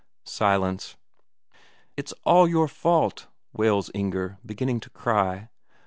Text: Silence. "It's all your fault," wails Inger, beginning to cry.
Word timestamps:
Silence. 0.25 0.97
"It's 1.95 2.11
all 2.23 2.47
your 2.47 2.67
fault," 2.67 3.27
wails 3.53 3.91
Inger, 3.93 4.39
beginning 4.43 4.79
to 4.79 4.89
cry. 4.89 5.49